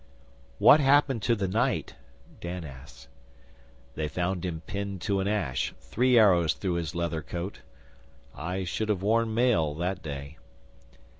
[0.57, 1.93] 'What happened to the knight?'
[2.39, 3.07] Dan asked.
[3.93, 7.59] 'They found him pinned to an ash, three arrows through his leather coat.
[8.33, 10.37] I should have worn mail that day.